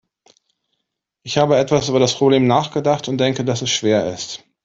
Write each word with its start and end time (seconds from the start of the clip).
Ich 1.21 1.37
habe 1.37 1.59
etwas 1.59 1.87
über 1.89 1.99
das 1.99 2.15
Problem 2.15 2.47
nachgedacht 2.47 3.07
und 3.07 3.19
denke, 3.19 3.45
dass 3.45 3.61
es 3.61 3.69
schwer 3.69 4.11
ist. 4.11 4.43